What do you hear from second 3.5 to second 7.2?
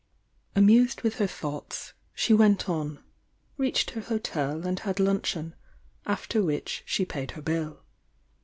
reached her hotel and had luncheon, after which she